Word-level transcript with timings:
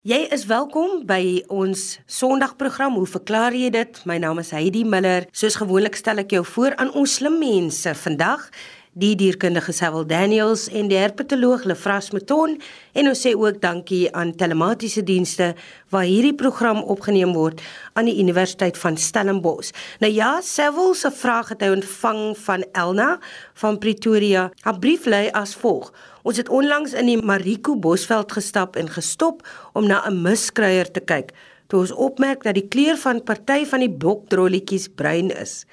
Jy 0.00 0.30
is 0.32 0.46
welkom 0.48 1.02
by 1.04 1.42
ons 1.52 1.98
Sondagprogram. 2.08 2.94
Hoe 2.96 3.04
verklaar 3.04 3.52
jy 3.52 3.68
dit? 3.68 3.98
My 4.08 4.14
naam 4.16 4.38
is 4.40 4.48
Heidi 4.56 4.80
Miller. 4.80 5.26
Soos 5.36 5.58
gewoonlik 5.60 5.98
stel 6.00 6.22
ek 6.22 6.30
jou 6.32 6.40
voor 6.54 6.72
aan 6.80 6.88
ons 6.96 7.18
slim 7.18 7.36
mense. 7.36 7.92
Vandag 8.00 8.46
die 8.96 9.12
dierkundige 9.12 9.74
Sewil 9.76 10.06
Daniels 10.08 10.70
en 10.72 10.88
die 10.88 10.96
herpetoloog 10.96 11.66
Lefras 11.68 12.08
Meton 12.16 12.56
en 12.96 13.10
ons 13.10 13.20
sê 13.26 13.34
ook 13.36 13.60
dankie 13.60 14.08
aan 14.16 14.32
telematiese 14.40 15.04
dienste 15.04 15.52
waar 15.92 16.08
hierdie 16.08 16.34
program 16.34 16.80
opgeneem 16.80 17.36
word 17.36 17.60
aan 17.92 18.08
die 18.08 18.16
Universiteit 18.24 18.80
van 18.80 18.96
Stellenbosch. 18.96 19.74
Nou 20.00 20.10
ja, 20.10 20.38
Sewil 20.40 20.96
se 20.96 21.12
vraag 21.12 21.52
het 21.52 21.60
hy 21.60 21.74
ontvang 21.76 22.22
van 22.46 22.64
Elna 22.72 23.18
van 23.62 23.76
Pretoria. 23.78 24.48
Haar 24.64 24.80
brief 24.80 25.04
lui 25.04 25.28
as 25.36 25.52
volg: 25.60 25.92
Ons 26.22 26.36
het 26.36 26.48
onlangs 26.48 26.92
in 26.92 27.08
die 27.08 27.20
Mariko 27.22 27.76
Bosveld 27.78 28.32
gestap 28.32 28.76
en 28.76 28.90
gestop 28.92 29.40
om 29.72 29.86
na 29.86 30.04
'n 30.06 30.22
miskryer 30.22 30.90
te 30.90 31.00
kyk. 31.00 31.32
Toe 31.66 31.80
ons 31.80 31.92
opmerk 31.92 32.42
dat 32.42 32.54
die 32.54 32.68
kleur 32.68 32.96
van 32.96 33.22
party 33.22 33.64
van 33.64 33.80
die 33.80 33.90
bokdrolletjies 33.90 34.88
bruin 34.88 35.30
is. 35.30 35.64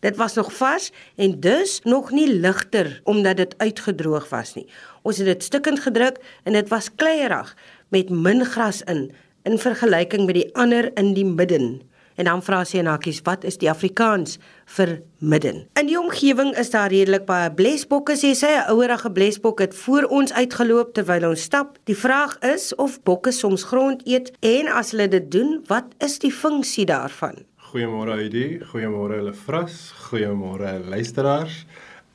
Dit 0.00 0.16
was 0.16 0.34
nog 0.34 0.52
vars 0.52 0.92
en 1.16 1.40
dus 1.40 1.80
nog 1.84 2.10
nie 2.10 2.28
ligter 2.28 3.00
omdat 3.04 3.36
dit 3.36 3.54
uitgedroog 3.58 4.28
was 4.28 4.54
nie. 4.54 4.66
Ons 5.02 5.16
het 5.16 5.26
dit 5.26 5.42
stukkend 5.42 5.80
gedruk 5.80 6.18
en 6.44 6.52
dit 6.52 6.68
was 6.68 6.94
kleierig 6.94 7.56
met 7.88 8.10
min 8.10 8.44
gras 8.44 8.82
in 8.82 9.12
in 9.42 9.58
vergelyking 9.58 10.26
met 10.26 10.34
die 10.34 10.54
ander 10.54 10.90
in 10.94 11.14
die 11.14 11.24
midden. 11.24 11.80
En 12.16 12.24
dan 12.24 12.42
vra 12.42 12.62
sy 12.64 12.80
en 12.80 12.88
hakies, 12.88 13.20
wat 13.28 13.44
is 13.44 13.58
die 13.60 13.68
Afrikaans 13.68 14.38
vir 14.76 14.94
midden? 15.20 15.66
In 15.76 15.88
die 15.90 15.98
omgewing 16.00 16.54
is 16.56 16.70
daar 16.72 16.88
redelik 16.88 17.26
baie 17.28 17.50
blesbokke, 17.52 18.16
sê 18.16 18.32
sy. 18.32 18.52
'n 18.56 18.70
Ouerige 18.72 19.10
blesbok 19.12 19.60
het 19.60 19.74
voor 19.76 20.08
ons 20.08 20.32
uitgeloop 20.32 20.94
terwyl 20.94 21.28
ons 21.28 21.42
stap. 21.42 21.78
Die 21.84 21.96
vraag 21.96 22.38
is 22.40 22.74
of 22.74 23.02
bokke 23.02 23.32
soms 23.32 23.64
grond 23.64 24.00
eet 24.06 24.32
en 24.40 24.68
as 24.68 24.90
hulle 24.90 25.08
dit 25.08 25.30
doen, 25.30 25.60
wat 25.66 25.84
is 25.98 26.18
die 26.18 26.32
funksie 26.32 26.86
daarvan? 26.86 27.44
Goeiemôre 27.72 28.16
Heidi, 28.16 28.60
goeiemôre 28.72 29.20
hulle 29.20 29.34
vras, 29.34 29.92
goeiemôre 30.08 30.88
luisteraars. 30.88 31.66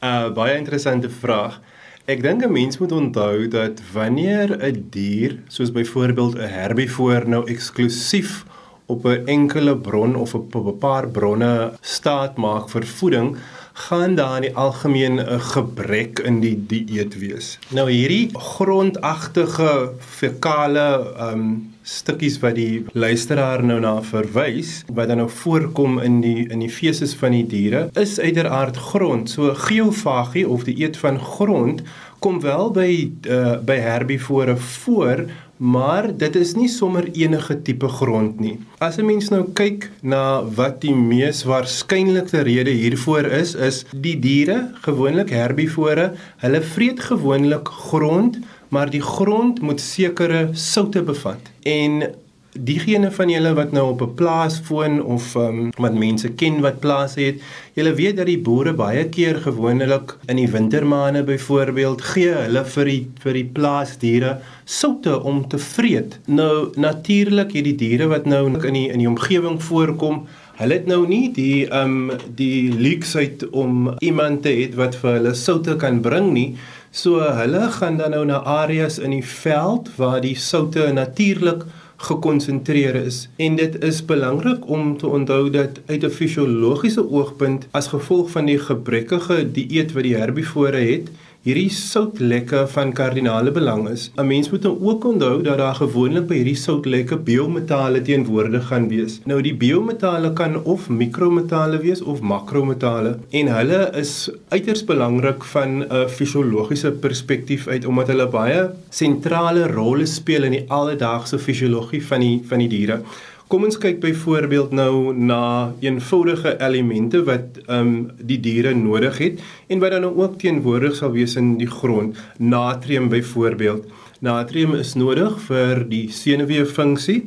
'n 0.02 0.08
uh, 0.08 0.34
Baie 0.34 0.58
interessante 0.58 1.10
vraag. 1.10 1.62
Ek 2.08 2.24
dink 2.24 2.42
'n 2.44 2.52
mens 2.52 2.78
moet 2.78 2.92
onthou 2.92 3.48
dat 3.48 3.82
wanneer 3.94 4.58
'n 4.58 4.88
dier, 4.90 5.38
soos 5.48 5.72
byvoorbeeld 5.72 6.36
'n 6.36 6.50
herbivoor 6.50 7.28
nou 7.28 7.46
eksklusief 7.46 8.46
op 8.94 9.06
'n 9.06 9.26
enkele 9.26 9.76
bron 9.78 10.16
of 10.16 10.36
op 10.36 10.56
'n 10.56 10.78
paar 10.78 11.08
bronne 11.08 11.72
staat 11.82 12.38
maak 12.38 12.70
vir 12.70 12.86
voeding, 12.86 13.38
gaan 13.74 14.16
daar 14.16 14.36
in 14.36 14.42
die 14.42 14.56
algemeen 14.56 15.20
'n 15.20 15.40
gebrek 15.40 16.20
in 16.20 16.40
die 16.40 16.64
dieet 16.68 17.20
wees. 17.20 17.60
Nou 17.70 17.92
hierdie 17.92 18.30
grondagtige 18.34 19.92
fekale 20.00 21.14
um 21.32 21.70
stukkies 21.84 22.40
wat 22.40 22.56
die 22.56 22.86
luisteraar 22.94 23.64
nou 23.64 23.80
na 23.80 24.02
verwys 24.02 24.84
wat 24.94 25.08
dan 25.08 25.18
nou 25.18 25.30
voorkom 25.30 26.00
in 26.00 26.22
die 26.22 26.48
in 26.50 26.60
die 26.60 26.70
feeses 26.70 27.14
van 27.14 27.32
die 27.32 27.46
diere 27.48 27.90
is 27.94 28.20
uiteraard 28.20 28.78
grond. 28.78 29.30
So 29.30 29.54
geofagie 29.54 30.48
of 30.48 30.64
die 30.64 30.78
eet 30.84 30.98
van 30.98 31.20
grond 31.20 31.82
kom 32.20 32.42
wel 32.42 32.72
by 32.72 33.12
uh, 33.28 33.58
by 33.66 33.76
herbivore 33.82 34.58
voor, 34.58 35.26
maar 35.62 36.08
dit 36.18 36.36
is 36.36 36.56
nie 36.58 36.70
sommer 36.70 37.06
enige 37.14 37.60
tipe 37.62 37.88
grond 37.88 38.40
nie. 38.42 38.58
As 38.80 38.98
'n 38.98 39.06
mens 39.06 39.30
nou 39.30 39.44
kyk 39.54 39.92
na 40.02 40.42
wat 40.42 40.82
die 40.82 40.96
mees 40.96 41.44
waarskynlikste 41.44 42.42
rede 42.42 42.72
hiervoor 42.72 43.26
is, 43.26 43.54
is 43.56 43.86
die 43.94 44.20
diere, 44.20 44.72
gewoonlik 44.82 45.30
herbivore, 45.30 46.14
hulle 46.38 46.62
vreet 46.62 47.00
gewoonlik 47.00 47.68
grond, 47.68 48.40
maar 48.70 48.90
die 48.90 49.02
grond 49.02 49.62
moet 49.62 49.82
sekere 49.82 50.50
soutte 50.54 51.02
bevat. 51.02 51.52
En 51.64 52.16
diegene 52.54 53.12
van 53.12 53.30
julle 53.32 53.54
wat 53.56 53.72
nou 53.72 53.86
op 53.94 54.02
'n 54.02 54.16
plaas 54.16 54.62
woon 54.68 55.02
of 55.04 55.36
um, 55.36 55.72
wat 55.78 55.94
mense 55.94 56.30
ken 56.30 56.62
wat 56.62 56.80
plase 56.80 57.22
het, 57.22 57.42
julle 57.74 57.94
weet 57.94 58.18
dat 58.18 58.26
die 58.26 58.40
boere 58.40 58.74
baie 58.74 59.06
keer 59.10 59.40
gewoonlik 59.40 60.18
in 60.28 60.36
die 60.36 60.52
wintermaande 60.52 61.24
byvoorbeeld 61.24 62.02
gee 62.02 62.34
hulle 62.34 62.66
vir 62.66 62.86
die 62.86 63.08
vir 63.24 63.34
die 63.34 63.50
plaasdiere 63.54 64.38
soutte 64.66 65.24
om 65.24 65.48
te 65.48 65.58
vreet. 65.58 66.20
Nou 66.26 66.72
natuurlik 66.76 67.52
hierdie 67.52 67.76
diere 67.76 68.08
wat 68.08 68.26
nou 68.26 68.48
in 68.48 68.74
die 68.74 68.90
in 68.90 69.00
die 69.00 69.10
omgewing 69.10 69.62
voorkom, 69.62 70.28
hulle 70.60 70.74
het 70.74 70.88
nou 70.88 71.08
nie 71.08 71.32
die 71.34 71.68
um 71.72 72.12
die 72.36 72.72
luksheid 72.72 73.50
om 73.52 73.96
iemand 74.00 74.44
te 74.44 74.50
hê 74.50 74.70
wat 74.76 74.96
vir 74.96 75.20
hulle 75.20 75.34
soutte 75.34 75.76
kan 75.76 76.02
bring 76.02 76.34
nie. 76.34 76.56
So 76.92 77.20
hulle 77.20 77.70
gaan 77.72 77.98
dan 77.98 78.12
nou 78.12 78.26
na 78.26 78.42
areas 78.44 79.00
in 79.00 79.12
die 79.16 79.26
veld 79.26 79.90
waar 79.96 80.20
die 80.22 80.36
soutte 80.36 80.92
natuurlik 80.92 81.64
gekonsentreer 82.02 82.96
is. 82.96 83.30
En 83.36 83.56
dit 83.56 83.84
is 83.84 84.06
belangrik 84.06 84.70
om 84.70 84.98
te 84.98 85.08
onthou 85.08 85.50
dat 85.50 85.80
uit 85.86 86.04
'n 86.04 86.10
fisiologiese 86.10 87.10
oogpunt 87.10 87.68
as 87.72 87.88
gevolg 87.88 88.32
van 88.32 88.46
die 88.46 88.60
gebrekkige 88.60 89.52
dieet 89.52 89.92
wat 89.92 90.04
die 90.04 90.16
herbivore 90.16 90.78
het 90.78 91.10
hierdie 91.42 91.72
soutlekke 91.74 92.68
van 92.70 92.92
kardinale 92.94 93.50
belang 93.52 93.88
is. 93.90 94.12
'n 94.14 94.28
Mens 94.28 94.50
moet 94.52 94.62
nou 94.68 94.76
ook 94.90 95.06
onthou 95.06 95.42
dat 95.42 95.58
daar 95.58 95.76
gewoonlik 95.76 96.28
by 96.28 96.36
hierdie 96.36 96.60
soutlekke 96.64 97.18
biometale 97.18 98.02
teenwoordig 98.02 98.68
gaan 98.68 98.86
wees. 98.90 99.20
Nou 99.26 99.42
die 99.42 99.56
biometale 99.56 100.34
kan 100.34 100.64
of 100.64 100.90
mikrometale 100.90 101.80
wees 101.82 102.02
of 102.02 102.22
makrometale 102.22 103.18
en 103.32 103.48
hulle 103.48 103.90
is 103.98 104.30
uiters 104.50 104.86
belangrik 104.86 105.44
van 105.44 105.84
'n 105.84 106.08
fisiologiese 106.08 106.92
perspektief 106.92 107.68
uit 107.68 107.86
omdat 107.86 108.08
hulle 108.08 108.28
baie 108.28 108.70
sentrale 108.90 109.68
rolle 109.68 110.06
speel 110.06 110.44
in 110.44 110.52
die 110.52 110.66
alledaagse 110.68 111.40
fisiologie 111.40 112.06
van 112.06 112.20
die 112.20 112.42
van 112.46 112.60
die 112.60 112.70
diere. 112.70 113.02
Kom 113.52 113.66
ons 113.68 113.76
kyk 113.76 113.98
byvoorbeeld 114.00 114.70
nou 114.72 115.12
na 115.12 115.74
eenvoudige 115.84 116.54
elemente 116.64 117.20
wat 117.28 117.58
ehm 117.66 117.88
um, 117.88 117.96
die 118.16 118.38
diere 118.40 118.72
nodig 118.72 119.18
het 119.20 119.42
en 119.68 119.82
wat 119.84 119.92
dan 119.92 120.06
ook 120.08 120.38
teenwoordig 120.40 120.96
sal 120.96 121.12
wees 121.12 121.36
in 121.36 121.58
die 121.60 121.68
grond. 121.68 122.16
Natrium 122.40 123.10
byvoorbeeld. 123.12 123.90
Natrium 124.24 124.78
is 124.80 124.94
nodig 124.96 125.36
vir 125.50 125.84
die 125.90 126.08
senuweefunksie 126.16 127.18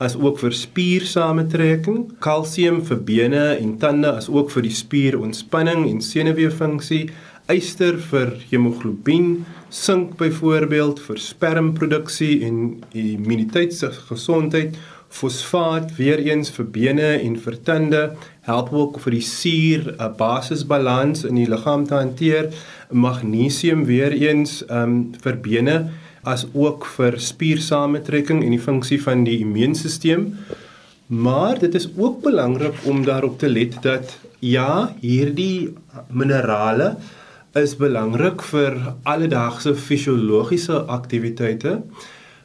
as 0.00 0.16
ook 0.16 0.40
vir 0.40 0.56
spiersamentrekking, 0.56 2.00
kalsium 2.18 2.80
vir 2.88 3.04
bene 3.04 3.44
en 3.58 3.76
tande 3.78 4.08
as 4.22 4.30
ook 4.32 4.56
vir 4.56 4.64
die 4.64 4.74
spierontspanning 4.74 5.84
en 5.90 6.00
senuweefunksie, 6.00 7.10
yster 7.52 8.00
vir 8.08 8.32
hemoglobien, 8.48 9.44
sink 9.68 10.16
byvoorbeeld 10.16 11.04
vir 11.04 11.20
spermproduksie 11.20 12.40
en 12.48 12.58
immuniteitsgesondheid 12.96 14.80
fosfaat 15.14 15.94
weer 15.98 16.18
eens 16.18 16.50
vir 16.56 16.66
bene 16.76 17.10
en 17.16 17.36
vir 17.44 17.58
tande 17.66 18.02
help 18.48 18.72
ook 18.72 18.98
vir 19.04 19.18
die 19.18 19.26
suur 19.26 19.94
'n 19.94 20.16
basisbalans 20.18 21.24
in 21.24 21.36
die 21.40 21.50
liggaam 21.54 21.86
te 21.86 21.94
hanteer. 21.94 22.50
Magnesium 22.90 23.84
weer 23.84 24.12
eens 24.12 24.62
um, 24.70 25.14
vir 25.22 25.36
bene 25.36 25.76
as 26.24 26.46
ook 26.52 26.86
vir 26.96 27.18
spiersamentrekking 27.20 28.42
en 28.44 28.50
die 28.50 28.66
funksie 28.68 29.00
van 29.02 29.24
die 29.24 29.38
immuunstelsel 29.44 30.30
maar 31.06 31.58
dit 31.58 31.74
is 31.74 31.88
ook 31.96 32.22
belangrik 32.22 32.74
om 32.84 33.04
daarop 33.04 33.38
te 33.38 33.48
let 33.48 33.76
dat 33.82 34.16
ja 34.38 34.94
hierdie 35.00 35.74
minerale 36.08 36.96
is 37.60 37.76
belangrik 37.76 38.42
vir 38.42 38.78
alledaagse 39.02 39.74
fisiologiese 39.76 40.80
aktiwiteite 40.88 41.82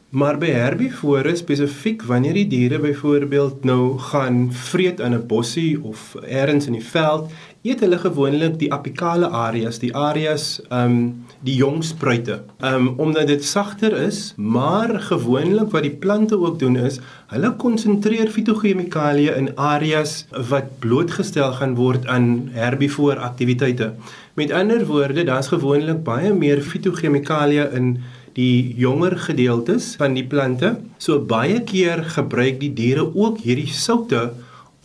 Maar 0.10 0.40
by 0.42 0.48
herbivore 0.50 1.36
spesifiek 1.38 2.02
wanneer 2.10 2.34
die 2.34 2.48
diere 2.50 2.80
byvoorbeeld 2.82 3.64
nou 3.64 4.00
gaan 4.10 4.48
vreet 4.52 5.00
in 5.00 5.14
'n 5.14 5.28
bossie 5.28 5.78
of 5.84 6.16
elders 6.16 6.66
in 6.66 6.74
die 6.74 6.86
veld, 6.86 7.30
eet 7.62 7.80
hulle 7.80 7.98
gewoonlik 7.98 8.58
die 8.60 8.72
apikale 8.74 9.28
areas, 9.28 9.78
die 9.80 9.94
areas 9.96 10.62
ehm 10.70 10.82
um, 10.82 11.26
die 11.46 11.56
jong 11.56 11.84
spruite. 11.84 12.42
Ehm 12.60 12.76
um, 12.76 12.88
omdat 12.98 13.28
dit 13.28 13.46
sagter 13.46 13.94
is, 14.02 14.34
maar 14.38 15.00
gewoonlik 15.00 15.72
wat 15.72 15.84
die 15.84 15.98
plante 16.06 16.40
ook 16.40 16.60
doen 16.60 16.76
is, 16.76 17.00
hulle 17.28 17.56
konsentreer 17.56 18.30
fitogemikalieë 18.30 19.36
in 19.36 19.58
areas 19.58 20.26
wat 20.50 20.80
blootgestel 20.80 21.52
gaan 21.52 21.76
word 21.76 22.06
aan 22.08 22.50
herbivore 22.52 23.20
aktiwiteite. 23.20 23.94
Met 24.34 24.52
ander 24.52 24.86
woorde, 24.86 25.24
daar's 25.24 25.48
gewoonlik 25.48 26.04
baie 26.04 26.34
meer 26.34 26.62
fitogemikalieë 26.62 27.70
in 27.74 27.98
die 28.40 28.76
jonger 28.80 29.18
gedeeltes 29.28 29.94
van 30.00 30.16
die 30.18 30.26
plante. 30.28 30.76
So 30.98 31.20
baie 31.20 31.62
keer 31.68 32.06
gebruik 32.16 32.60
die 32.64 32.74
diere 32.76 33.08
ook 33.10 33.42
hierdie 33.44 33.72
soutte 33.72 34.30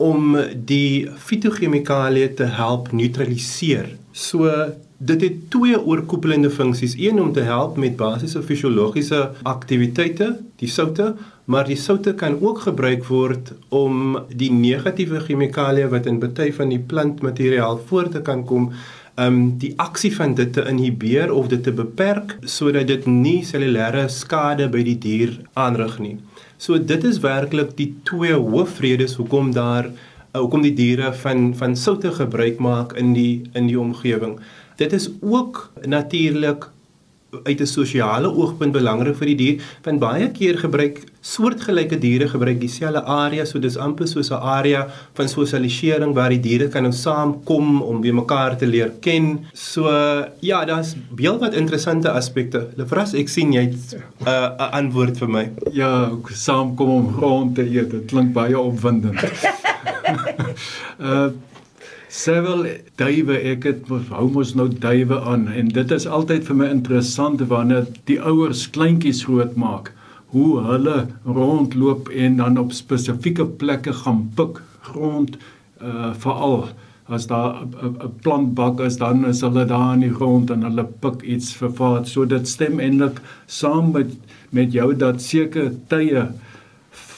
om 0.03 0.35
die 0.71 1.07
fitogemikalieë 1.29 2.33
te 2.41 2.49
help 2.57 2.91
neutraliseer. 2.97 3.93
So 4.11 4.51
dit 5.05 5.21
het 5.21 5.39
twee 5.53 5.79
oorkoepelende 5.79 6.51
funksies. 6.51 6.97
Een 6.99 7.21
om 7.21 7.33
te 7.33 7.45
help 7.47 7.77
met 7.77 7.97
basiese 7.97 8.43
fisiologiese 8.43 9.31
aktiwiteite, 9.43 10.31
die 10.63 10.71
soutte, 10.71 11.13
maar 11.45 11.67
die 11.69 11.77
soutte 11.77 12.15
kan 12.15 12.39
ook 12.41 12.65
gebruik 12.65 13.05
word 13.11 13.53
om 13.69 14.17
die 14.33 14.51
negatiewe 14.53 15.21
chemikalieë 15.27 15.91
wat 15.93 16.07
in 16.09 16.23
baie 16.23 16.51
van 16.57 16.73
die 16.73 16.81
plantmateriaal 16.81 17.83
voor 17.89 18.09
te 18.09 18.23
kan 18.25 18.45
kom 18.49 18.71
um 19.21 19.59
die 19.63 19.73
aksie 19.79 20.11
van 20.15 20.35
dit 20.35 20.53
te 20.57 20.65
inhibeer 20.67 21.33
of 21.33 21.47
dit 21.53 21.63
te 21.63 21.73
beperk 21.73 22.35
sodat 22.51 22.89
dit 22.91 23.07
nie 23.07 23.45
cellulêre 23.47 24.09
skade 24.11 24.67
by 24.73 24.83
die 24.83 24.99
dier 24.99 25.37
aanrig 25.55 25.99
nie. 26.03 26.17
So 26.59 26.79
dit 26.79 27.05
is 27.05 27.23
werklik 27.23 27.77
die 27.79 27.93
twee 28.09 28.35
hoofredes 28.35 29.15
hoekom 29.21 29.53
daar 29.55 29.87
uh, 29.91 30.41
hoekom 30.41 30.65
die 30.67 30.75
diere 30.75 31.13
van 31.23 31.53
van 31.55 31.77
soutte 31.79 32.11
gebruik 32.13 32.59
maak 32.59 32.97
in 32.99 33.15
die 33.15 33.45
in 33.55 33.71
die 33.71 33.79
omgewing. 33.81 34.39
Dit 34.77 34.93
is 34.93 35.11
ook 35.23 35.71
natuurlik 35.87 36.71
uit 37.43 37.61
'n 37.61 37.67
sosiale 37.67 38.29
oogpunt 38.35 38.73
belangrik 38.73 39.17
vir 39.17 39.27
die 39.27 39.37
dier, 39.37 39.63
want 39.83 39.99
baie 40.01 40.31
keer 40.31 40.59
gebruik 40.59 41.03
soortgelyke 41.25 41.97
diere 42.01 42.29
gebruik 42.29 42.59
dieselfde 42.61 43.01
area, 43.09 43.47
so 43.49 43.59
dis 43.59 43.79
amper 43.81 44.07
soos 44.07 44.31
'n 44.31 44.41
area 44.57 44.87
van 45.17 45.29
sosialisering 45.29 46.13
waar 46.15 46.29
die 46.29 46.41
diere 46.41 46.69
kan 46.69 46.83
nou 46.83 46.93
saamkom 46.93 47.81
om 47.83 48.03
weer 48.03 48.15
mekaar 48.15 48.57
te 48.59 48.67
leer 48.67 48.93
ken. 49.01 49.47
So 49.53 49.89
ja, 50.41 50.65
daar's 50.65 50.95
baie 51.11 51.39
wat 51.39 51.55
interessante 51.55 52.11
aspekte. 52.11 52.69
Lefras, 52.77 53.15
ek 53.15 53.29
sien 53.29 53.53
jy 53.53 53.65
het 53.71 53.97
'n 53.97 54.29
uh, 54.29 54.71
antwoord 54.71 55.17
vir 55.19 55.29
my. 55.29 55.51
Ja, 55.73 56.11
saamkom 56.29 56.89
om 56.89 57.13
grond 57.17 57.55
te 57.55 57.63
eet. 57.63 57.91
Dit 57.91 58.07
klink 58.07 58.33
baie 58.33 58.59
opwindend. 58.59 59.21
uh 61.01 61.29
Sevel 62.15 62.67
duwe 62.95 63.37
ek 63.43 63.65
het 63.67 63.89
hou 64.15 64.29
mos 64.31 64.55
nou 64.55 64.69
duwe 64.69 65.17
aan 65.21 65.49
en 65.51 65.69
dit 65.69 65.91
is 65.91 66.07
altyd 66.07 66.45
vir 66.47 66.57
my 66.57 66.69
interessant 66.71 67.41
wanneer 67.51 67.89
die 68.07 68.21
ouers 68.23 68.71
kleintjies 68.71 69.25
groot 69.27 69.57
maak 69.59 69.91
hoe 70.35 70.63
hulle 70.67 70.97
rondloop 71.25 72.09
en 72.09 72.41
dan 72.43 72.59
op 72.59 72.73
spesifieke 72.75 73.47
plekke 73.61 73.93
gaan 74.03 74.25
pik 74.39 74.63
grond 74.91 75.37
uh 75.83 76.11
veral 76.25 76.69
as 77.07 77.27
daar 77.27 77.63
'n 77.63 78.13
plantbak 78.23 78.81
is 78.81 78.97
dan 78.97 79.27
is 79.27 79.41
hulle 79.47 79.65
daar 79.65 79.95
in 79.95 80.01
die 80.01 80.15
grond 80.15 80.51
en 80.51 80.63
hulle 80.63 80.85
pik 81.01 81.23
iets 81.23 81.53
vir 81.61 81.73
vaat 81.81 82.09
so 82.09 82.25
dit 82.25 82.49
stem 82.49 82.81
eintlik 82.81 83.21
saam 83.47 83.93
met 83.93 84.17
met 84.51 84.73
jou 84.73 84.95
dat 84.97 85.23
seker 85.23 85.73
tye 85.89 86.23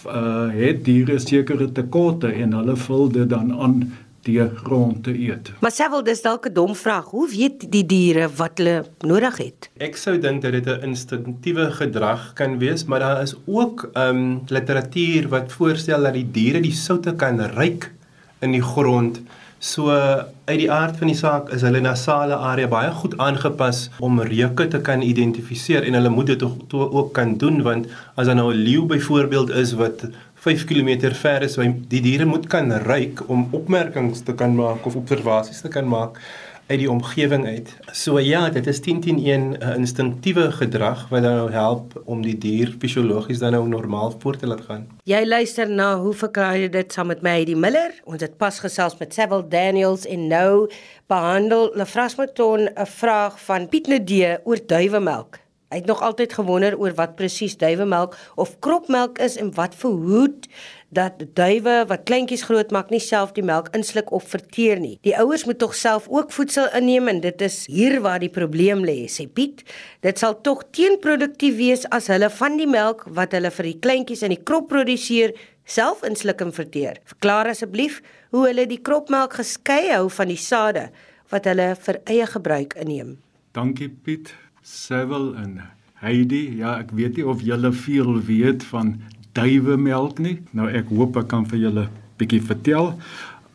uh 0.06 0.48
het 0.60 0.84
diere 0.84 1.18
sekere 1.18 1.72
tekorte 1.72 2.32
en 2.32 2.52
hulle 2.52 2.76
vul 2.76 3.08
dit 3.08 3.28
dan 3.28 3.52
aan 3.52 3.92
deur 4.26 4.50
grond 4.64 5.02
te 5.06 5.14
eet. 5.14 5.52
Maar 5.64 5.72
Sewel, 5.74 6.04
dis 6.04 6.22
dalk 6.22 6.46
'n 6.48 6.52
dom 6.52 6.74
vraag. 6.74 7.10
Hoe 7.14 7.28
weet 7.30 7.70
die 7.72 7.86
diere 7.86 8.28
wat 8.36 8.58
hulle 8.58 8.84
nodig 9.00 9.36
het? 9.38 9.70
Ek 9.78 9.96
sou 9.96 10.18
dink 10.18 10.42
dat 10.42 10.52
dit 10.52 10.66
'n 10.66 10.82
instinktiewe 10.82 11.70
gedrag 11.70 12.32
kan 12.34 12.58
wees, 12.58 12.84
maar 12.84 13.00
daar 13.00 13.22
is 13.22 13.34
ook 13.46 13.90
ehm 13.92 14.16
um, 14.16 14.42
literatuur 14.46 15.28
wat 15.28 15.52
voorstel 15.52 16.02
dat 16.02 16.14
die 16.14 16.30
diere 16.30 16.60
die 16.60 16.72
soutte 16.72 17.14
kan 17.14 17.40
ruik 17.40 17.92
in 18.40 18.52
die 18.52 18.62
grond. 18.62 19.20
So 19.58 19.90
uit 19.90 20.58
die 20.60 20.68
aard 20.70 20.98
van 21.00 21.08
die 21.08 21.16
saak 21.16 21.48
is 21.54 21.62
hulle 21.64 21.80
nasale 21.80 22.36
area 22.36 22.68
baie 22.68 22.90
goed 22.92 23.16
aangepas 23.18 23.86
om 24.04 24.20
reuke 24.20 24.66
te 24.68 24.80
kan 24.84 25.00
identifiseer 25.02 25.86
en 25.88 25.96
hulle 25.96 26.12
moet 26.12 26.28
dit 26.34 26.44
ook 26.44 27.12
kan 27.16 27.34
doen 27.40 27.62
want 27.64 27.88
as 28.14 28.28
daar 28.28 28.36
nou 28.36 28.52
'n 28.52 28.62
leeu 28.68 28.84
byvoorbeeld 28.86 29.50
is 29.50 29.72
wat 29.72 30.04
5 30.46 30.64
km 30.64 31.12
ver 31.18 31.42
is, 31.42 31.56
waar 31.58 31.72
die 31.90 32.00
diere 32.04 32.24
moet 32.24 32.46
kan 32.46 32.70
ruik 32.70 33.24
om 33.26 33.48
opmerkings 33.50 34.22
te 34.22 34.34
kan 34.34 34.54
maak 34.54 34.86
of 34.86 34.94
observasies 34.94 35.64
te 35.64 35.68
kan 35.68 35.88
maak 35.90 36.20
uit 36.66 36.78
die 36.78 36.90
omgewing 36.90 37.46
uit. 37.46 37.70
So 37.94 38.18
ja, 38.22 38.48
dit 38.50 38.66
is 38.66 38.80
10-10-1 38.80 38.84
'n 38.86 39.74
instinktiewe 39.76 40.50
gedrag 40.52 41.08
wat 41.08 41.22
nou 41.22 41.50
help 41.50 42.02
om 42.04 42.22
die 42.22 42.38
dier 42.38 42.74
fisiologies 42.78 43.38
dan 43.38 43.52
nou 43.52 43.68
normaal 43.68 44.14
voort 44.18 44.38
te 44.38 44.46
laat 44.46 44.60
gaan. 44.60 44.86
Jy 45.04 45.24
luister 45.26 45.70
na 45.70 45.96
hoe 45.98 46.14
verklaar 46.14 46.58
jy 46.58 46.68
dit 46.68 46.92
saam 46.92 47.06
met 47.06 47.22
my 47.22 47.44
die 47.44 47.56
Miller? 47.56 47.94
Ons 48.04 48.22
het 48.22 48.36
pas 48.36 48.58
gesels 48.58 48.98
met 48.98 49.14
Sewil 49.14 49.48
Daniels 49.48 50.06
en 50.06 50.26
nou 50.26 50.70
behandel 51.06 51.70
Lefrasmaton 51.74 52.68
'n 52.74 52.86
vraag 52.86 53.40
van 53.40 53.68
Piet 53.68 53.86
Nede 53.86 54.40
oor 54.44 54.58
duiwemelk. 54.66 55.45
Hy 55.66 55.80
het 55.80 55.88
nog 55.90 56.02
altyd 56.02 56.32
gewonder 56.32 56.76
oor 56.78 56.94
wat 56.94 57.16
presies 57.18 57.56
duiwemelk 57.58 58.14
of 58.38 58.58
kropmelk 58.62 59.18
is 59.18 59.34
en 59.36 59.48
wat 59.54 59.74
verhoed 59.74 60.46
dat 60.94 61.24
duwe 61.34 61.74
wat 61.90 62.04
kleintjies 62.06 62.44
grootmaak 62.46 62.92
nie 62.94 63.02
self 63.02 63.32
die 63.34 63.42
melk 63.42 63.72
insluk 63.74 64.12
of 64.14 64.28
verteer 64.30 64.78
nie. 64.78 64.94
Die 65.02 65.16
ouers 65.18 65.44
moet 65.44 65.58
tog 65.58 65.74
self 65.74 66.06
ook 66.08 66.30
voedsel 66.30 66.70
inneem 66.78 67.10
en 67.10 67.18
dit 67.24 67.42
is 67.42 67.64
hier 67.66 67.98
waar 68.04 68.22
die 68.22 68.30
probleem 68.30 68.84
lê, 68.86 69.10
sê 69.10 69.26
Piet. 69.26 69.64
Dit 70.06 70.22
sal 70.22 70.38
tog 70.46 70.62
teenproduktief 70.70 71.58
wees 71.58 71.82
as 71.90 72.06
hulle 72.14 72.30
van 72.30 72.56
die 72.62 72.70
melk 72.70 73.02
wat 73.18 73.34
hulle 73.34 73.50
vir 73.58 73.70
die 73.72 73.78
kleintjies 73.82 74.22
in 74.22 74.36
die 74.36 74.42
krop 74.46 74.70
produseer 74.70 75.34
self 75.66 76.06
insluk 76.06 76.46
en 76.46 76.54
verteer. 76.54 77.02
Verklaar 77.10 77.50
asseblief 77.50 77.98
hoe 78.30 78.46
hulle 78.46 78.70
die 78.70 78.82
kropmelk 78.86 79.40
geskei 79.42 79.88
hou 79.90 80.06
van 80.14 80.30
die 80.30 80.38
sade 80.38 80.92
wat 81.34 81.50
hulle 81.50 81.72
vir 81.74 82.04
eie 82.06 82.26
gebruik 82.30 82.78
inneem. 82.78 83.16
Dankie 83.56 83.90
Piet. 83.90 84.30
Sewil 84.66 85.36
en 85.38 85.60
Heidi, 86.02 86.56
ja, 86.58 86.72
ek 86.82 86.90
weet 86.98 87.20
nie 87.20 87.24
of 87.30 87.42
julle 87.46 87.70
veel 87.70 88.16
weet 88.26 88.64
van 88.66 88.96
duiwemelk 89.38 90.18
nie. 90.18 90.40
Nou 90.58 90.66
ek 90.66 90.90
hoop 90.90 91.14
ek 91.20 91.28
kan 91.30 91.46
vir 91.46 91.60
julle 91.60 91.84
bietjie 92.18 92.42
vertel. 92.48 92.90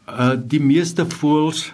Uh 0.07 0.37
die 0.53 0.61
meeste 0.63 1.03
voëls 1.11 1.65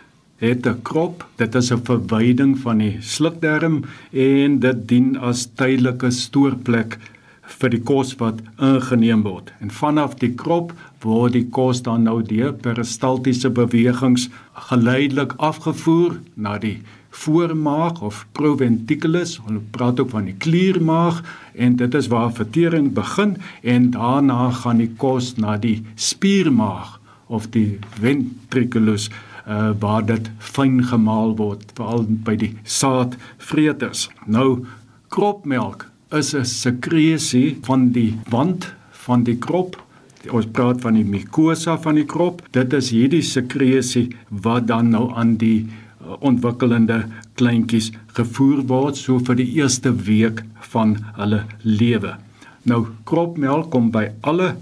het 0.42 0.66
'n 0.66 0.82
krop. 0.82 1.28
Dit 1.38 1.54
is 1.56 1.70
'n 1.72 1.86
verwyding 1.86 2.58
van 2.66 2.82
die 2.82 2.98
slukdarm 3.02 3.84
en 4.12 4.60
dit 4.60 4.88
dien 4.88 5.16
as 5.18 5.46
tydelike 5.54 6.12
stoorplek 6.12 6.98
vir 7.62 7.70
die 7.70 7.84
kos 7.84 8.16
wat 8.18 8.42
ingeneem 8.58 9.22
word. 9.22 9.54
En 9.62 9.70
vanaf 9.70 10.18
die 10.18 10.34
krop 10.34 10.74
word 11.02 11.34
die 11.34 11.48
kos 11.50 11.82
dan 11.82 12.04
nou 12.04 12.24
deur 12.24 12.54
peristaltiese 12.54 13.50
bewegings 13.50 14.30
geleidelik 14.54 15.34
afgevoer 15.38 16.20
na 16.36 16.58
die 16.58 16.82
voormaag 17.18 18.02
of 18.02 18.26
proventriculus. 18.38 19.38
Hulle 19.46 19.62
praat 19.72 20.00
ook 20.00 20.10
van 20.14 20.30
die 20.30 20.36
kliermaag 20.38 21.22
en 21.56 21.76
dit 21.80 21.96
is 21.98 22.10
waar 22.12 22.32
vertering 22.34 22.92
begin 22.94 23.38
en 23.62 23.90
daarna 23.96 24.52
gaan 24.62 24.84
die 24.84 24.92
kos 25.02 25.34
na 25.42 25.58
die 25.58 25.82
spiermaag 25.96 26.98
of 27.28 27.50
die 27.56 27.80
ventriculus 28.00 29.10
uh, 29.48 29.72
waar 29.80 30.06
dit 30.06 30.30
fyn 30.40 30.84
gemaal 30.84 31.36
word 31.40 31.66
veral 31.80 32.06
by 32.08 32.38
die 32.40 32.54
saadvreters. 32.64 34.08
Nou 34.26 34.66
kropmelk 35.14 35.88
is 36.12 36.34
'n 36.36 36.46
sekresie 36.46 37.58
van 37.68 37.92
die 37.92 38.14
wand 38.30 38.74
van 38.92 39.24
die 39.24 39.38
krop 39.38 39.76
ons 40.32 40.48
praat 40.52 40.82
van 40.82 40.98
die 40.98 41.06
mucosa 41.08 41.78
van 41.82 41.96
die 42.00 42.06
krop 42.06 42.42
dit 42.56 42.74
is 42.74 42.90
hierdie 42.96 43.24
sekresie 43.24 44.08
wat 44.30 44.68
dan 44.68 44.90
nou 44.92 45.12
aan 45.16 45.36
die 45.38 45.68
ontwikkelende 46.20 47.06
kleintjies 47.40 47.92
gevoer 48.18 48.64
word 48.70 48.98
so 48.98 49.20
vir 49.20 49.40
die 49.40 49.50
eerste 49.60 49.94
week 50.08 50.44
van 50.72 50.98
hulle 51.20 51.44
lewe. 51.64 52.16
Nou 52.68 52.86
kropmelk 53.08 53.70
kom 53.72 53.92
by 53.92 54.10
alle 54.22 54.56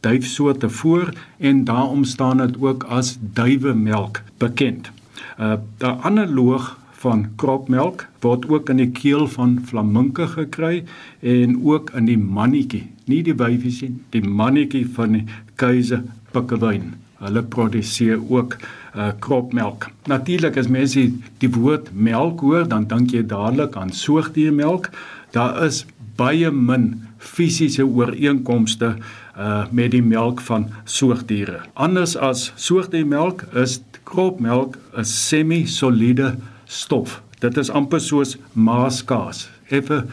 duifsoorte 0.00 0.68
voor 0.68 1.12
en 1.38 1.64
daarom 1.64 2.04
staan 2.04 2.44
dit 2.44 2.60
ook 2.60 2.84
as 2.84 3.16
duiwemelk 3.20 4.22
bekend. 4.38 4.90
'n 5.38 5.42
uh, 5.42 5.58
'n 5.80 5.98
analoog 6.02 6.76
van 6.98 7.26
kropmelk 7.36 8.06
word 8.20 8.48
ook 8.50 8.70
in 8.72 8.80
die 8.82 8.90
keel 8.90 9.26
van 9.30 9.58
flaminke 9.64 10.26
gekry 10.26 10.84
en 11.20 11.58
ook 11.64 11.90
in 11.98 12.08
die 12.10 12.18
mannetjie, 12.18 12.86
nie 13.06 13.22
die 13.22 13.36
wyfies 13.38 13.80
nie, 13.84 13.92
die 14.10 14.22
mannetjie 14.22 14.86
van 14.96 15.12
die 15.12 15.24
kuise 15.54 16.02
pikkewyn. 16.34 16.94
Hulle 17.22 17.42
produseer 17.42 18.18
ook 18.30 18.56
uh 18.98 19.12
kropmelk. 19.22 19.88
Natuurlik 20.10 20.56
as 20.58 20.68
mense 20.68 21.04
die 21.38 21.50
woord 21.54 21.92
melk 21.94 22.40
hoor, 22.40 22.66
dan 22.68 22.88
dink 22.90 23.14
jy 23.14 23.22
dadelik 23.22 23.76
aan 23.78 23.92
soogdiermelk. 23.94 24.90
Daar 25.36 25.62
is 25.66 25.84
baie 26.18 26.50
min 26.50 26.90
fisiese 27.18 27.86
ooreenkomste 27.86 28.96
uh 29.38 29.64
met 29.70 29.92
die 29.94 30.02
melk 30.02 30.40
van 30.40 30.66
soogdiere. 30.84 31.62
Anders 31.74 32.16
as 32.16 32.50
soogdiermelk 32.56 33.46
is 33.54 33.80
kropmelk 34.04 34.78
'n 34.96 35.04
semi-soliede 35.04 36.36
stof. 36.66 37.22
Dit 37.38 37.56
is 37.56 37.70
amper 37.70 38.00
soos 38.00 38.36
maaskaas. 38.52 39.48
Effe 39.68 40.04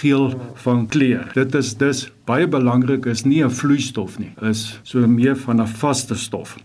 geel 0.00 0.32
van 0.54 0.86
kleur. 0.86 1.30
Dit 1.34 1.54
is 1.54 1.76
dus 1.76 2.10
baie 2.24 2.46
belangrik 2.48 3.06
is 3.06 3.24
nie 3.24 3.44
'n 3.44 3.50
vloeistof 3.50 4.18
nie, 4.18 4.32
is 4.40 4.80
so 4.82 5.06
meer 5.06 5.36
van 5.36 5.60
'n 5.60 5.66
vaste 5.66 6.14
stof. 6.14 6.56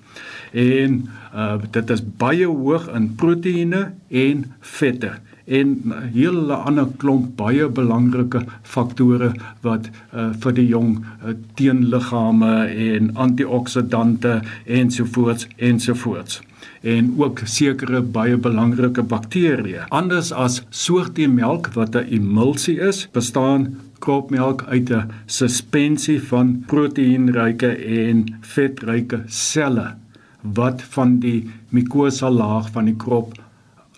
En 0.57 1.01
uh 1.35 1.55
dit 1.71 1.89
is 1.93 2.01
baie 2.21 2.45
hoog 2.49 2.87
in 2.97 3.11
proteïene 3.19 3.81
en 4.09 4.45
vette 4.77 5.11
en 5.47 5.67
'n 5.85 6.09
hele 6.13 6.55
ander 6.69 6.87
klomp 7.01 7.35
baie 7.37 7.67
belangrike 7.79 8.41
faktore 8.63 9.29
wat 9.67 9.89
uh 10.13 10.31
vir 10.41 10.53
die 10.59 10.67
jong 10.67 10.97
uh, 10.97 11.35
teenliggame 11.59 12.53
en 12.87 13.11
antioksidante 13.15 14.41
ensovoorts 14.65 15.47
ensovoorts. 15.57 16.41
En 16.81 17.13
ook 17.17 17.41
sekere 17.45 18.01
baie 18.01 18.37
belangrike 18.37 19.03
bakterieë. 19.03 19.85
Anders 19.89 20.31
as 20.31 20.63
soogteemelk 20.69 21.69
wat 21.75 21.95
'n 21.95 22.07
emulsie 22.19 22.79
is, 22.79 23.07
bestaan 23.11 23.77
kropmelk 23.99 24.65
uit 24.67 24.89
'n 24.89 25.11
suspensie 25.25 26.21
van 26.21 26.63
proteïenryke 26.67 27.71
en 28.01 28.25
vetryke 28.41 29.21
selle 29.27 29.95
wat 30.41 30.81
van 30.81 31.19
die 31.19 31.49
mukosa 31.69 32.29
laag 32.29 32.71
van 32.71 32.85
die 32.85 32.95
krop 32.95 33.33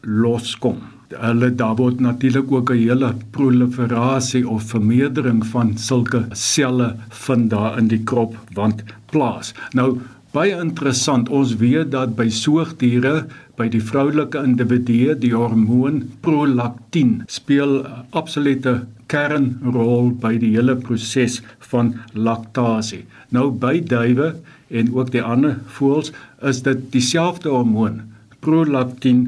loskom. 0.02 0.78
Hulle 1.10 1.50
daar 1.56 1.76
word 1.76 2.00
natuurlik 2.00 2.52
ook 2.52 2.72
'n 2.72 2.78
hele 2.78 3.14
proliferasie 3.32 4.48
of 4.48 4.64
vermeerdering 4.64 5.46
van 5.46 5.78
sulke 5.78 6.26
selle 6.32 6.96
vind 7.10 7.50
daar 7.50 7.78
in 7.78 7.88
die 7.88 8.04
kropwand 8.04 8.84
plaas. 9.06 9.54
Nou 9.74 10.00
baie 10.36 10.54
interessant, 10.54 11.30
ons 11.34 11.56
weet 11.62 11.90
dat 11.94 12.14
by 12.18 12.28
soogdiere, 12.34 13.26
by 13.58 13.68
die 13.74 13.82
vroulike 13.82 14.40
individue, 14.46 15.16
die 15.18 15.34
hormoon 15.34 16.04
prolaktin 16.24 17.24
speel 17.32 17.82
absolute 18.18 18.76
kernrol 19.10 20.12
by 20.22 20.36
die 20.42 20.54
hele 20.54 20.76
proses 20.80 21.40
van 21.72 21.96
laktasie. 22.14 23.04
Nou 23.34 23.50
by 23.52 23.80
duwe 23.82 24.36
en 24.70 24.94
ook 24.94 25.10
die 25.16 25.24
ander 25.26 25.58
voëls 25.78 26.14
is 26.46 26.62
dit 26.68 26.86
dieselfde 26.94 27.50
hormoon 27.50 28.04
prolaktin 28.46 29.26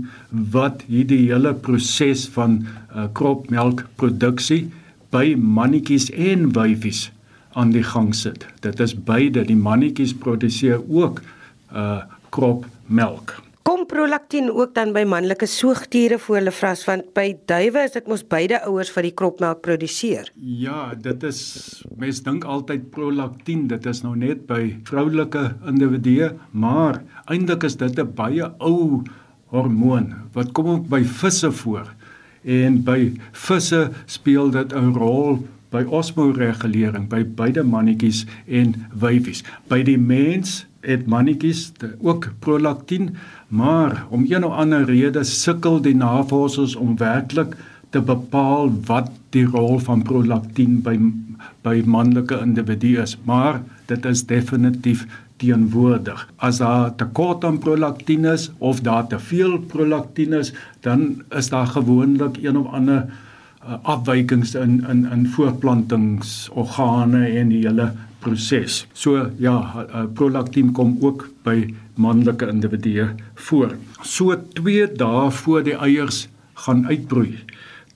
wat 0.54 0.86
hierdie 0.88 1.26
hele 1.26 1.54
proses 1.66 2.28
van 2.36 2.62
uh, 2.62 3.08
kropmelkproduksie 3.18 4.62
by 5.12 5.34
mannetjies 5.36 6.08
en 6.16 6.52
wyfies 6.56 7.10
aan 7.54 7.72
die 7.72 7.84
gang 7.84 8.16
sit. 8.16 8.46
Dit 8.60 8.80
is 8.80 8.96
beide, 8.96 9.44
die 9.48 9.60
mannetjies 9.60 10.14
produseer 10.14 10.82
ook 10.90 11.22
uh 11.74 12.02
kropmelk. 12.32 13.34
Kom 13.68 13.84
prolaktin 13.86 14.48
ook 14.50 14.72
dan 14.74 14.94
by 14.96 15.04
manlike 15.06 15.46
soogdiere 15.46 16.16
voor 16.20 16.38
hulle 16.40 16.54
vras 16.56 16.86
want 16.88 17.10
by 17.14 17.26
duwe 17.52 17.84
is 17.86 17.94
dit 17.98 18.08
mos 18.08 18.24
beide 18.24 18.62
ouers 18.66 18.90
wat 18.96 19.06
die 19.06 19.14
kropmelk 19.14 19.60
produseer. 19.66 20.32
Ja, 20.40 20.94
dit 20.96 21.24
is 21.28 21.42
mens 22.00 22.24
dink 22.24 22.48
altyd 22.48 22.88
prolaktin, 22.96 23.68
dit 23.68 23.86
is 23.92 24.02
nou 24.06 24.16
net 24.16 24.48
by 24.48 24.78
vroulike 24.88 25.44
individue, 25.68 26.32
maar 26.52 27.02
eintlik 27.28 27.68
is 27.68 27.76
dit 27.76 28.00
'n 28.00 28.16
baie 28.16 28.48
ou 28.60 29.04
hormoon 29.52 30.14
wat 30.34 30.52
kom 30.56 30.68
ook 30.68 30.88
by 30.88 31.04
visse 31.04 31.52
voor. 31.52 31.92
En 32.44 32.84
by 32.84 33.12
visse 33.32 33.92
speel 34.06 34.50
dit 34.50 34.74
'n 34.74 34.96
rol 34.96 35.44
by 35.72 35.84
osmoregulering 35.88 37.08
by 37.12 37.24
beide 37.24 37.64
mannetjies 37.64 38.26
en 38.48 38.76
wyfies. 39.02 39.44
By 39.72 39.82
die 39.88 39.98
mens 39.98 40.66
het 40.86 41.06
mannetjies 41.08 41.72
ook 42.02 42.32
prolaktin, 42.44 43.16
maar 43.48 44.06
om 44.10 44.26
een 44.28 44.46
of 44.46 44.58
ander 44.64 44.86
rede 44.90 45.24
sukkel 45.24 45.82
die 45.82 45.96
navorsers 45.96 46.76
om 46.76 46.98
werklik 46.98 47.56
te 47.92 48.02
bepaal 48.02 48.72
wat 48.88 49.12
die 49.36 49.46
rol 49.46 49.80
van 49.80 50.04
prolaktin 50.08 50.80
by 50.86 50.98
by 51.66 51.82
manlike 51.86 52.38
individue 52.42 53.02
is, 53.02 53.16
maar 53.26 53.62
dit 53.90 54.06
is 54.06 54.24
definitief 54.30 55.06
teenwoordig. 55.42 56.22
As 56.38 56.62
daar 56.62 56.94
tekort 56.98 57.46
aan 57.46 57.60
prolaktin 57.62 58.26
is 58.30 58.50
of 58.58 58.82
daar 58.86 59.08
te 59.10 59.20
veel 59.20 59.58
prolaktin 59.74 60.34
is, 60.38 60.54
dan 60.86 61.24
is 61.30 61.50
daar 61.50 61.68
gewoonlik 61.68 62.38
een 62.42 62.58
of 62.58 62.74
ander 62.74 63.10
uh, 63.68 63.78
afwykings 63.84 64.56
in 64.56 64.80
in 64.90 65.06
in 65.12 65.28
voortplantingsorgane 65.28 67.26
en 67.40 67.52
die 67.54 67.62
hele 67.68 67.92
proses. 68.22 68.86
So 68.94 69.30
ja, 69.42 69.56
uh, 69.82 70.06
prolaktin 70.14 70.72
kom 70.78 70.98
ook 71.02 71.30
by 71.46 71.74
manlike 71.96 72.48
individue 72.48 73.10
voor. 73.36 73.76
So 74.02 74.36
2 74.54 74.92
dae 74.98 75.30
voor 75.32 75.64
die 75.66 75.78
eiers 75.78 76.28
gaan 76.66 76.86
uitbroei, 76.88 77.40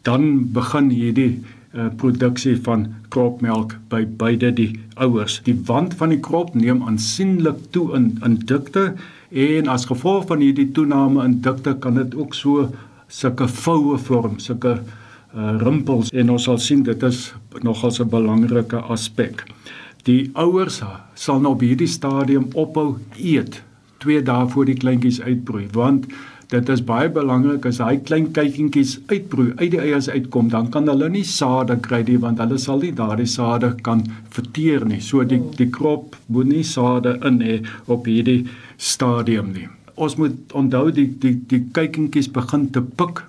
dan 0.01 0.51
begin 0.53 0.89
hierdie 0.89 1.43
uh, 1.73 1.89
produksie 1.97 2.55
van 2.65 2.87
kropmelk 3.09 3.77
by 3.89 4.05
beide 4.05 4.51
die 4.53 4.71
ouers. 4.95 5.41
Die 5.45 5.57
wand 5.67 5.93
van 5.99 6.13
die 6.13 6.19
krop 6.19 6.55
neem 6.55 6.83
aansienlik 6.85 7.69
toe 7.71 7.91
in 7.97 8.15
in 8.25 8.39
dikte 8.49 8.93
en 9.29 9.67
as 9.67 9.85
gevolg 9.89 10.27
van 10.29 10.41
hierdie 10.41 10.71
toename 10.71 11.23
in 11.25 11.41
dikte 11.41 11.75
kan 11.79 11.97
dit 11.99 12.15
ook 12.15 12.33
so 12.33 12.69
sulke 13.07 13.47
voue 13.47 13.97
vorm, 14.01 14.39
sulke 14.39 14.79
uh, 14.79 14.93
rimpels 15.35 16.11
en 16.13 16.29
ons 16.29 16.43
sal 16.43 16.57
sien 16.63 16.83
dit 16.83 17.03
is 17.03 17.33
nogal 17.61 17.91
'n 17.91 18.09
belangrike 18.09 18.77
aspek. 18.77 19.43
Die 20.05 20.29
ouers 20.33 20.83
sal 21.13 21.39
nou 21.39 21.53
op 21.53 21.61
hierdie 21.61 21.87
stadium 21.87 22.47
ophou 22.53 22.97
eet 23.17 23.63
2 24.05 24.21
dae 24.21 24.47
voor 24.47 24.65
die 24.65 24.77
kleintjies 24.77 25.21
uitbroei 25.21 25.67
want 25.73 26.05
dit 26.51 26.69
is 26.69 26.83
baie 26.85 27.09
belangrik 27.09 27.65
as 27.65 27.79
hy 27.81 27.95
klein 28.07 28.27
kykientjies 28.35 28.99
uitbroei 29.09 29.53
uit 29.57 29.71
die 29.73 29.81
eiers 29.81 30.09
uitkom 30.09 30.51
dan 30.53 30.69
kan 30.73 30.87
hulle 30.91 31.09
nie 31.09 31.23
sade 31.25 31.77
kry 31.87 32.03
nie 32.07 32.19
want 32.21 32.41
hulle 32.43 32.59
sal 32.61 32.83
nie 32.83 32.93
daardie 32.99 33.29
sade 33.29 33.71
kan 33.87 34.03
verteer 34.35 34.85
nie 34.85 35.01
so 35.01 35.23
die 35.23 35.41
die 35.57 35.69
krop 35.79 36.15
moet 36.27 36.51
nie 36.51 36.63
sade 36.63 37.17
in 37.29 37.41
hê 37.47 37.57
op 37.87 38.05
hierdie 38.11 38.45
stadium 38.77 39.53
nie 39.55 39.67
ons 39.95 40.17
moet 40.21 40.53
onthou 40.61 40.91
die 40.91 41.07
die 41.25 41.33
die 41.49 41.63
kykientjies 41.79 42.29
begin 42.37 42.69
te 42.77 42.83
pik 43.01 43.23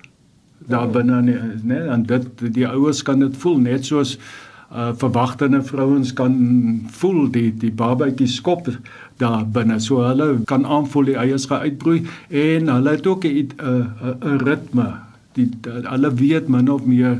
daar 0.67 0.89
binne 0.91 1.21
nê 1.63 1.79
en 1.93 2.03
dit 2.07 2.43
die 2.53 2.67
ouers 2.67 3.01
kan 3.03 3.23
dit 3.23 3.39
voel 3.43 3.57
net 3.63 3.85
soos 3.85 4.17
uh 4.67 4.91
verwagtende 4.99 5.61
vrouens 5.63 6.09
kan 6.13 6.33
voel 6.99 7.29
die 7.31 7.53
die 7.55 7.71
babatjie 7.71 8.27
skop 8.27 8.67
daar 9.17 9.45
binne. 9.47 9.79
So 9.79 10.03
hulle 10.03 10.41
kan 10.45 10.65
aanvoel 10.65 11.13
die 11.13 11.15
eiers 11.15 11.47
gaan 11.47 11.63
uitbroei 11.63 12.01
en 12.29 12.67
hulle 12.67 12.95
het 12.97 13.07
ook 13.07 13.25
'n 13.25 13.47
'n 13.57 13.87
'n 14.21 14.37
ritme. 14.43 14.87
Die 15.33 15.49
hulle 15.63 16.13
weet 16.13 16.47
min 16.49 16.71
of 16.71 16.85
meer 16.85 17.19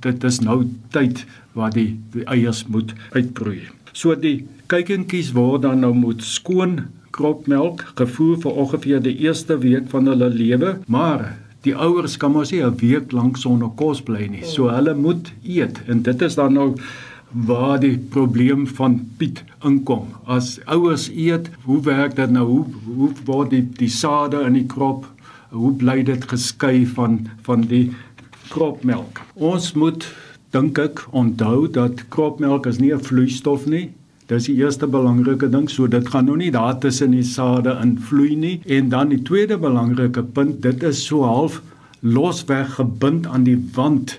dit 0.00 0.24
is 0.24 0.40
nou 0.40 0.66
tyd 0.90 1.26
waar 1.52 1.70
die 1.70 2.00
die 2.12 2.24
eiers 2.24 2.66
moet 2.66 2.94
uitbroei. 3.12 3.60
So 3.92 4.14
die 4.14 4.46
kykentjies 4.66 5.32
word 5.32 5.62
dan 5.62 5.80
nou 5.80 5.94
moet 5.94 6.22
skoon 6.22 6.80
kropmelk 7.10 7.92
gevoer 7.94 8.36
vir 8.42 8.52
ongeveer 8.52 9.02
die 9.02 9.16
eerste 9.18 9.58
week 9.58 9.88
van 9.88 10.06
hulle 10.06 10.28
lewe, 10.28 10.78
maar 10.86 11.38
die 11.66 11.74
ouers 11.74 12.16
kan 12.16 12.32
mos 12.32 12.52
nie 12.52 12.62
'n 12.62 12.76
week 12.76 13.12
lank 13.12 13.36
sonder 13.36 13.70
kos 13.76 14.00
bly 14.02 14.26
nie. 14.26 14.44
So 14.44 14.68
hulle 14.68 14.94
moet 14.94 15.32
eet 15.42 15.80
en 15.88 16.02
dit 16.02 16.22
is 16.22 16.34
dan 16.34 16.52
nou 16.52 16.74
waar 17.32 17.80
die 17.80 17.98
probleem 17.98 18.66
van 18.66 19.10
Piet 19.16 19.44
inkom. 19.64 20.06
As 20.24 20.58
ouers 20.64 21.08
eet, 21.08 21.50
hoe 21.64 21.80
werk 21.82 22.16
dit 22.16 22.30
nou? 22.30 22.46
Hoe 22.46 22.64
hoe 22.96 23.10
word 23.24 23.50
die 23.50 23.68
die 23.76 23.88
sade 23.88 24.40
in 24.46 24.52
die 24.52 24.66
krop 24.66 25.06
hoe 25.50 25.72
bly 25.72 26.02
dit 26.02 26.24
geskei 26.24 26.86
van 26.86 27.28
van 27.42 27.60
die 27.60 27.92
kropmelk? 28.48 29.20
Ons 29.34 29.72
moet 29.72 30.06
dink 30.50 30.78
ek 30.78 31.04
onthou 31.10 31.68
dat 31.68 32.08
kropmelk 32.08 32.66
is 32.66 32.78
nie 32.78 32.92
'n 32.94 33.00
vloeistof 33.00 33.66
nie. 33.66 33.90
Dis 34.28 34.44
die 34.44 34.58
eerste 34.60 34.86
belangrike 34.86 35.48
ding, 35.48 35.70
so 35.72 35.88
dit 35.88 36.08
gaan 36.12 36.26
nou 36.28 36.36
nie 36.36 36.50
daar 36.52 36.76
tussen 36.82 37.14
die 37.16 37.24
sade 37.24 37.72
invloei 37.80 38.36
nie. 38.36 38.56
En 38.68 38.90
dan 38.92 39.08
die 39.14 39.22
tweede 39.24 39.56
belangrike 39.60 40.22
punt, 40.36 40.60
dit 40.62 40.82
is 40.84 41.00
so 41.06 41.24
half 41.24 41.62
losweg 42.04 42.74
gebind 42.76 43.26
aan 43.26 43.46
die 43.46 43.56
wand 43.74 44.18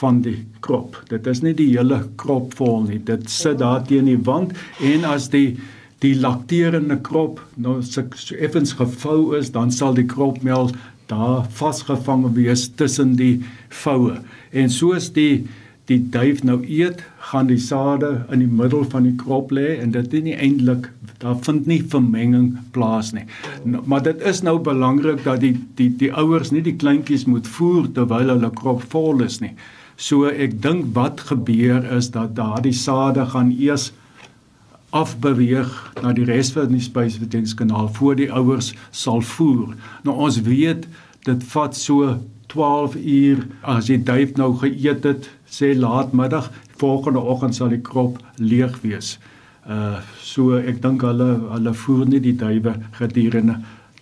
van 0.00 0.22
die 0.24 0.38
krop. 0.64 0.96
Dit 1.12 1.28
is 1.28 1.42
nie 1.44 1.52
die 1.56 1.68
hele 1.74 2.00
krop 2.20 2.56
vol 2.56 2.86
nie. 2.88 2.98
Dit 3.04 3.28
sit 3.32 3.60
daar 3.60 3.84
teen 3.84 4.08
die 4.08 4.20
wand 4.24 4.56
en 4.84 5.04
as 5.08 5.30
die 5.32 5.58
die 6.04 6.12
lakterende 6.20 6.98
krop 7.00 7.38
nou 7.56 7.78
so 7.82 8.02
effens 8.36 8.74
gevou 8.76 9.36
is, 9.38 9.48
dan 9.54 9.70
sal 9.72 9.94
die 9.96 10.04
kropmelk 10.04 10.74
daar 11.08 11.46
vasgevang 11.56 12.26
wees 12.36 12.66
tussen 12.76 13.14
die 13.16 13.44
voue. 13.84 14.18
En 14.52 14.68
soos 14.70 15.08
die 15.16 15.46
die 15.86 16.00
duif 16.10 16.42
nou 16.42 16.58
eet, 16.66 17.02
gaan 17.30 17.46
die 17.50 17.60
sade 17.62 18.24
in 18.34 18.42
die 18.42 18.50
middel 18.50 18.84
van 18.90 19.06
die 19.06 19.14
krop 19.18 19.52
lê 19.54 19.76
en 19.78 19.92
dit 19.94 20.14
is 20.18 20.24
nie 20.26 20.34
eintlik 20.34 20.90
daar 21.22 21.38
vind 21.46 21.66
nie 21.66 21.80
vermenging 21.82 22.58
plaas 22.74 23.12
nie. 23.16 23.24
Nou, 23.64 23.82
maar 23.86 24.02
dit 24.04 24.20
is 24.20 24.42
nou 24.44 24.58
belangrik 24.60 25.22
dat 25.24 25.40
die 25.40 25.54
die 25.78 25.88
die 26.02 26.12
ouers 26.12 26.52
nie 26.52 26.62
die 26.62 26.76
kleintjies 26.76 27.24
moet 27.30 27.48
voer 27.56 27.88
terwyl 27.96 28.34
hulle 28.34 28.50
krop 28.58 28.84
vol 28.92 29.22
is 29.24 29.40
nie. 29.40 29.54
So 29.96 30.28
ek 30.28 30.58
dink 30.62 30.92
wat 30.98 31.22
gebeur 31.30 31.86
is 31.96 32.10
dat 32.12 32.36
daardie 32.36 32.74
sade 32.76 33.24
gaan 33.32 33.54
eers 33.54 33.92
afbeweeg 34.96 35.72
na 36.02 36.12
die 36.16 36.26
res 36.28 36.52
van 36.54 36.72
die 36.74 36.84
spysverteringskanaal 36.84 37.88
voor 37.96 38.18
die 38.20 38.30
ouers 38.32 38.72
sal 38.90 39.24
voer. 39.24 39.74
Nou 40.04 40.16
ons 40.28 40.40
weet 40.44 40.86
dit 41.26 41.48
vat 41.52 41.76
so 41.76 42.18
12 42.52 42.96
uur 42.96 43.46
as 43.62 43.86
die 43.90 43.98
duif 44.02 44.36
nou 44.36 44.52
geëet 44.60 45.04
het, 45.04 45.30
sê 45.46 45.74
laatmiddag, 45.74 46.50
volgende 46.80 47.20
oggend 47.20 47.56
sal 47.56 47.72
die 47.72 47.82
krop 47.82 48.18
leeg 48.36 48.80
wees. 48.82 49.16
Uh 49.66 49.98
so 50.22 50.58
ek 50.58 50.82
dink 50.82 51.02
hulle 51.02 51.28
hulle 51.50 51.72
voer 51.74 52.06
nie 52.06 52.20
die 52.20 52.36
duwe 52.38 52.74
gedurende 52.98 53.56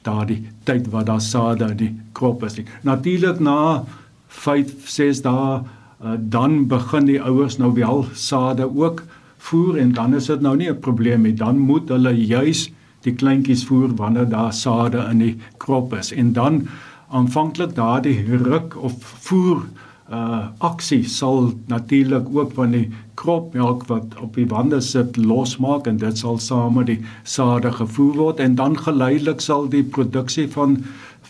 daardie 0.04 0.42
tyd 0.68 0.90
wat 0.92 1.06
daar 1.06 1.22
sade 1.22 1.70
in 1.72 1.78
die 1.80 1.92
krop 2.12 2.42
is 2.44 2.58
nie. 2.58 2.66
Natuurlik 2.84 3.40
na 3.40 3.84
5 4.28 4.88
6 4.90 5.22
dae 5.24 5.60
uh, 5.60 6.16
dan 6.18 6.66
begin 6.68 7.06
die 7.08 7.20
ouers 7.22 7.58
nou 7.62 7.72
wel 7.78 8.04
sade 8.12 8.66
ook 8.68 9.04
voer 9.48 9.78
en 9.80 9.92
dan 9.92 10.14
is 10.14 10.26
dit 10.32 10.40
nou 10.40 10.56
nie 10.56 10.70
'n 10.70 10.80
probleem 10.80 11.22
nie. 11.22 11.34
Dan 11.34 11.58
moet 11.58 11.88
hulle 11.88 12.12
juis 12.12 12.70
die 13.04 13.14
kleintjies 13.14 13.64
voer 13.64 13.94
wanneer 13.96 14.28
daar 14.28 14.52
sade 14.52 15.06
in 15.10 15.18
die 15.18 15.36
krop 15.58 15.94
is 15.94 16.12
en 16.12 16.32
dan 16.32 16.68
aanvanklik 17.14 17.74
daardie 17.78 18.18
ruk 18.42 18.76
of 18.82 18.94
voer 19.26 19.64
uh 20.12 20.48
aksie 20.68 21.04
sal 21.08 21.52
natuurlik 21.72 22.26
ook 22.36 22.52
van 22.58 22.74
die 22.76 22.88
kropmelk 23.16 23.86
wat 23.88 24.18
op 24.20 24.34
die 24.36 24.46
wande 24.50 24.80
sit 24.84 25.16
losmaak 25.16 25.86
en 25.88 25.96
dit 26.02 26.18
sal 26.20 26.36
saam 26.38 26.76
met 26.78 26.90
die 26.92 26.98
sade 27.22 27.72
gevoer 27.72 28.18
word 28.18 28.42
en 28.44 28.58
dan 28.60 28.76
geleidelik 28.78 29.40
sal 29.40 29.68
die 29.72 29.84
produksie 29.96 30.48
van 30.52 30.76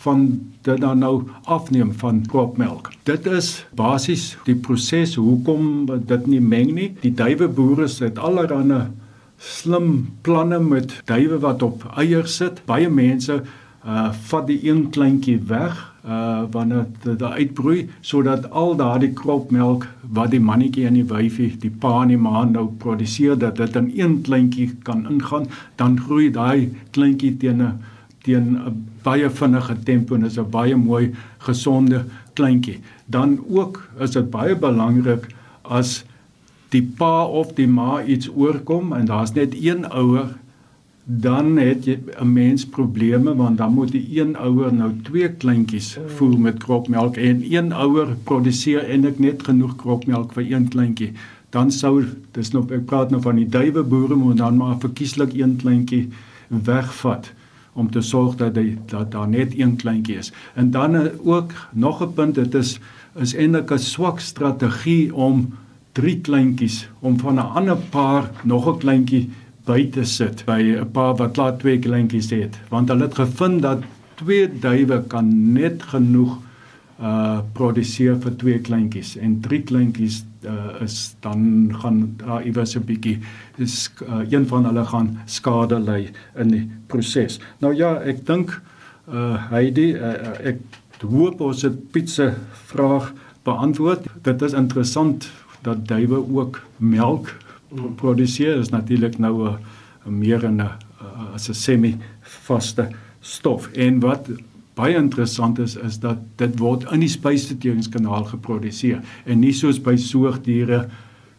van 0.05 0.27
dit 0.67 0.81
dan 0.81 0.99
nou 0.99 1.23
afneem 1.45 1.93
van 1.97 2.19
kropmelk. 2.29 2.91
Dit 3.09 3.27
is 3.27 3.65
basies 3.79 4.37
die 4.45 4.57
proses 4.67 5.15
hoekom 5.15 5.87
dit 5.87 6.27
nie 6.27 6.41
meng 6.41 6.75
nie. 6.77 6.91
Die 7.01 7.15
duiweboere 7.15 7.89
het 7.89 8.19
allerlei 8.19 8.83
slim 9.39 10.09
planne 10.23 10.59
met 10.61 10.93
duwe 11.09 11.39
wat 11.39 11.63
op 11.63 11.87
eiers 11.97 12.37
sit. 12.37 12.61
Baie 12.67 12.91
mense 12.91 13.43
uh 13.87 14.13
vat 14.31 14.47
die 14.47 14.61
een 14.69 14.91
kleintjie 14.91 15.39
weg 15.47 15.81
uh 16.07 16.45
wanneer 16.51 16.87
dit 17.03 17.23
uitbroei 17.23 17.89
sodat 18.01 18.51
al 18.51 18.77
daardie 18.77 19.13
kropmelk 19.13 19.87
wat 20.19 20.31
die 20.31 20.41
mannetjie 20.41 20.87
en 20.87 20.97
die 21.01 21.09
wyfie 21.09 21.51
die 21.61 21.71
pa 21.71 22.03
en 22.03 22.13
die 22.15 22.21
ma 22.21 22.45
nou 22.45 22.67
produseer 22.85 23.39
dat 23.39 23.57
dit 23.57 23.77
in 23.77 23.91
een 23.95 24.21
kleintjie 24.23 24.71
kan 24.83 25.07
ingaan 25.11 25.47
dan 25.77 26.01
groei 26.01 26.31
daai 26.31 26.71
kleintjie 26.91 27.37
teen 27.37 27.63
'n 27.63 27.79
teen 28.25 28.57
'n 28.57 28.85
baie 29.05 29.31
vinnige 29.31 29.77
tempo 29.85 30.15
en 30.15 30.25
is 30.25 30.39
'n 30.39 30.51
baie 30.51 30.77
mooi 30.77 31.13
gesonde 31.39 32.05
kleintjie. 32.33 32.79
Dan 33.07 33.39
ook 33.49 33.89
is 33.99 34.11
dit 34.11 34.31
baie 34.31 34.57
belangrik 34.57 35.27
as 35.63 36.05
die 36.69 36.83
pa 36.83 37.25
of 37.25 37.53
die 37.55 37.69
ma 37.69 38.03
iets 38.03 38.29
oorkom 38.29 38.93
en 38.93 39.07
daar's 39.07 39.33
net 39.33 39.55
een 39.55 39.87
ouer 39.91 40.35
dan 41.05 41.57
het 41.57 41.85
jy 41.85 41.99
'n 42.21 42.33
mens 42.33 42.67
probleme 42.67 43.35
want 43.37 43.59
dan 43.59 43.73
moet 43.73 43.93
die 43.93 44.21
een 44.21 44.37
ouer 44.37 44.75
nou 44.75 44.93
twee 45.03 45.29
kleintjies 45.29 45.99
voer 46.07 46.41
met 46.41 46.59
kropmelk. 46.59 47.17
En 47.17 47.53
een 47.53 47.73
ouer 47.73 48.17
produseer 48.23 48.89
eintlik 48.89 49.19
net 49.19 49.43
genoeg 49.43 49.77
kropmelk 49.77 50.33
vir 50.33 50.53
een 50.53 50.69
kleintjie. 50.69 51.13
Dan 51.51 51.71
sou 51.71 52.05
dis 52.31 52.51
nou 52.51 52.65
ek 52.73 52.85
praat 52.85 53.11
nou 53.11 53.23
van 53.23 53.37
die 53.37 53.49
duiweboere 53.49 54.15
moet 54.15 54.37
dan 54.37 54.57
maar 54.57 54.79
verkieslik 54.79 55.33
een 55.33 55.57
kleintjie 55.57 56.09
wegvat 56.49 57.33
om 57.73 57.91
te 57.91 58.01
sorg 58.01 58.37
dat 58.37 58.55
die, 58.55 58.79
dat 58.87 59.11
daar 59.11 59.29
net 59.29 59.59
een 59.59 59.77
kleintjie 59.77 60.17
is. 60.17 60.33
En 60.55 60.71
dan 60.71 60.95
uh, 60.95 61.03
ook 61.23 61.53
nog 61.73 62.03
'n 62.03 62.13
punt, 62.13 62.35
dit 62.35 62.55
is 62.55 62.81
is 63.15 63.35
eintlik 63.35 63.71
'n 63.71 63.79
swak 63.79 64.21
strategie 64.21 65.15
om 65.15 65.55
drie 65.93 66.21
kleintjies 66.21 66.89
om 67.01 67.19
van 67.19 67.35
'n 67.35 67.53
ander 67.55 67.77
paar 67.77 68.31
nog 68.43 68.67
'n 68.67 68.79
kleintjie 68.79 69.31
by 69.65 69.91
te 69.91 70.05
sit 70.05 70.45
by 70.47 70.61
'n 70.61 70.91
paar 70.93 71.17
wat 71.17 71.37
laat 71.37 71.61
twee 71.61 71.79
kleintjies 71.79 72.31
het, 72.31 72.59
want 72.69 72.89
hulle 72.89 73.09
het 73.09 73.15
gevind 73.15 73.63
dat 73.63 73.83
twee 74.15 74.49
duwe 74.49 75.03
kan 75.09 75.53
net 75.53 75.83
genoeg 75.83 76.39
uh 77.01 77.41
produseer 77.53 78.15
vir 78.23 78.37
twee 78.39 78.59
kleintjies 78.61 79.17
en 79.17 79.41
drie 79.41 79.63
kleintjies 79.63 80.21
uh, 80.47 80.83
is 80.85 81.17
dan 81.21 81.75
gaan 81.83 82.15
daar 82.17 82.41
uh, 82.41 82.47
iewers 82.47 82.77
'n 82.77 82.85
bietjie 82.85 83.19
is 83.59 83.91
uh, 84.09 84.23
een 84.31 84.47
van 84.47 84.65
hulle 84.65 84.85
gaan 84.85 85.19
skade 85.27 85.81
ly 85.81 86.11
in 86.37 86.49
die 86.49 86.71
proses. 86.87 87.41
Nou 87.59 87.75
ja, 87.75 87.99
ek 88.03 88.27
dink 88.27 88.61
uh 89.09 89.51
Heidi 89.51 89.95
uh, 89.95 90.39
ek 90.45 90.59
hoop 91.03 91.41
ons 91.41 91.63
het 91.63 91.91
pizza 91.91 92.35
vraag 92.71 93.13
beantwoord. 93.43 94.07
Dit 94.23 94.43
is 94.43 94.53
interessant 94.53 95.31
dat 95.63 95.89
duwe 95.89 96.23
ook 96.31 96.63
melk 96.77 97.35
produseer. 97.97 98.59
Is 98.59 98.69
natuurlik 98.69 99.19
nou 99.19 99.49
'n 99.49 100.19
meer 100.19 100.45
'n 100.49 100.61
as 101.35 101.49
'n 101.49 101.55
semi 101.55 101.97
vaste 102.21 102.89
stof. 103.21 103.69
En 103.73 104.01
wat 104.01 104.29
baie 104.75 104.95
interessant 104.95 105.59
is 105.59 105.77
is 105.77 105.99
dat 105.99 106.19
dit 106.37 106.59
word 106.59 106.85
in 106.93 107.01
die 107.01 107.09
spysverteringskanaal 107.09 108.25
geproduseer 108.25 109.03
en 109.25 109.39
nie 109.39 109.53
soos 109.53 109.81
by 109.81 109.97
soogdiere 109.97 110.89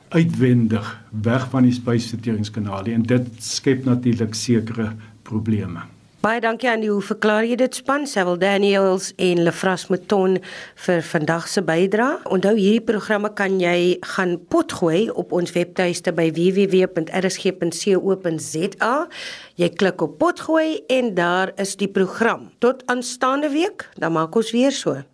uitwendig 0.09 0.91
weg 1.09 1.49
van 1.49 1.63
die 1.63 1.75
spysverteringskanaal 1.75 2.85
en 2.85 3.03
dit 3.03 3.27
skep 3.43 3.85
natuurlik 3.85 4.33
sekere 4.33 4.91
probleme. 5.23 5.94
Baie 6.25 6.41
dankie 6.41 6.65
aan 6.65 6.81
die 6.81 6.89
hoe 6.89 7.03
verklaar 7.05 7.45
jy 7.45 7.53
dit 7.59 7.75
span 7.77 8.07
Sewil 8.09 8.39
Daniels 8.41 9.11
en 9.21 9.43
Lefras 9.45 9.83
Mouton 9.91 10.39
vir 10.87 11.03
vandag 11.05 11.45
se 11.45 11.61
bydrae. 11.61 12.17
Onthou 12.33 12.57
hierdie 12.57 12.81
programme 12.87 13.29
kan 13.37 13.61
jy 13.61 14.01
gaan 14.15 14.41
potgooi 14.49 15.13
op 15.13 15.29
ons 15.37 15.53
webtuiste 15.53 16.09
by 16.17 16.33
www.rsg.co.za. 16.33 17.05
Jy 19.61 19.69
klik 19.77 20.01
op 20.01 20.17
potgooi 20.17 20.81
en 20.97 21.13
daar 21.13 21.53
is 21.61 21.77
die 21.77 21.93
program. 21.93 22.49
Tot 22.57 22.81
aanstaande 22.89 23.53
week, 23.53 23.85
dan 24.01 24.17
maak 24.17 24.33
ons 24.33 24.49
weer 24.57 24.73
so. 24.73 25.05